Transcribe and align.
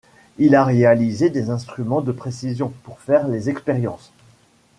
Il 0.39 0.55
a 0.55 0.63
réalisé 0.65 1.29
des 1.29 1.51
instruments 1.51 2.01
de 2.01 2.11
précision 2.11 2.73
pour 2.85 2.99
faire 3.01 3.27
les 3.27 3.51
expériences. 3.51 4.11